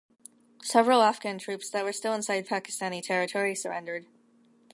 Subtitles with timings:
[0.63, 4.07] Several Afghan troops that were still inside Pakistani territory surrendered.